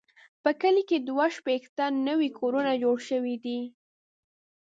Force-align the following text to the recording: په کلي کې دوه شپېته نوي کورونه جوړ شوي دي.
په 0.43 0.49
کلي 0.61 0.83
کې 0.89 0.97
دوه 1.07 1.25
شپېته 1.35 1.85
نوي 2.07 2.29
کورونه 2.39 2.71
جوړ 2.83 2.97
شوي 3.09 3.35
دي. 3.45 3.59